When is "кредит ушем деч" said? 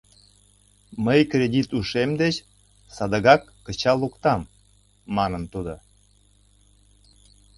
1.31-2.35